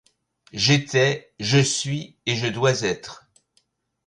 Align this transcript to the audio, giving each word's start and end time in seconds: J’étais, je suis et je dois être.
J’étais, 0.53 1.31
je 1.39 1.59
suis 1.59 2.17
et 2.25 2.35
je 2.35 2.47
dois 2.47 2.81
être. 2.81 3.29